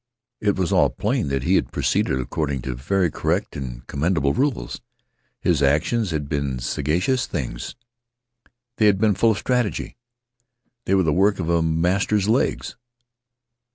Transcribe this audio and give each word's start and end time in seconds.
It 0.39 0.55
was 0.55 0.71
all 0.71 0.89
plain 0.89 1.27
that 1.27 1.43
he 1.43 1.53
had 1.53 1.71
proceeded 1.71 2.19
according 2.19 2.63
to 2.63 2.73
very 2.73 3.11
correct 3.11 3.55
and 3.55 3.85
commendable 3.85 4.33
rules. 4.33 4.81
His 5.41 5.61
actions 5.61 6.09
had 6.09 6.27
been 6.27 6.57
sagacious 6.57 7.27
things. 7.27 7.75
They 8.77 8.87
had 8.87 8.97
been 8.97 9.13
full 9.13 9.29
of 9.33 9.37
strategy. 9.37 9.97
They 10.85 10.95
were 10.95 11.03
the 11.03 11.13
work 11.13 11.37
of 11.39 11.49
a 11.49 11.61
master's 11.61 12.27
legs. 12.27 12.75